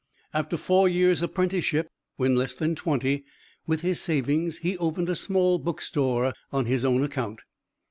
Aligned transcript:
After 0.33 0.57
four 0.57 0.89
years' 0.89 1.21
apprenticeship, 1.21 1.87
when 2.15 2.33
less 2.35 2.55
than 2.55 2.73
twenty, 2.73 3.23
with 3.67 3.81
his 3.81 4.01
savings 4.01 4.57
he 4.57 4.75
opened 4.79 5.09
a 5.09 5.15
small 5.15 5.59
book 5.59 5.79
store 5.79 6.33
on 6.51 6.65
his 6.65 6.83
own 6.83 7.03
account. 7.03 7.41